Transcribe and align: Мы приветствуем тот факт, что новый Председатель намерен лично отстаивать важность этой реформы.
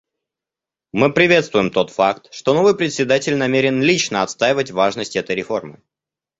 Мы 0.93 1.13
приветствуем 1.13 1.69
тот 1.69 1.91
факт, 1.91 2.33
что 2.33 2.55
новый 2.55 2.75
Председатель 2.75 3.35
намерен 3.37 3.83
лично 3.83 4.23
отстаивать 4.23 4.71
важность 4.71 5.15
этой 5.15 5.35
реформы. 5.35 5.83